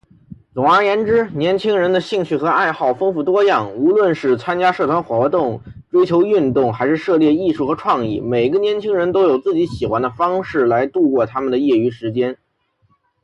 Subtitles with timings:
[0.51, 3.71] 总而言之，年轻人的兴趣和爱好丰富多样。
[3.75, 12.35] 无论是参加社团活动、追求运动，还是涉猎艺术和创意，每个年轻人都有自己喜欢的方式来度过他们的业余时间。